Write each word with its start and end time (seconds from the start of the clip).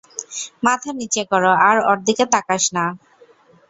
মাথা 0.65 0.91
নীচে 0.99 1.23
কর, 1.31 1.43
আর 1.67 1.77
ওর 1.89 1.97
দিকে 2.07 2.25
তাকাস 2.33 2.63
না। 2.75 2.85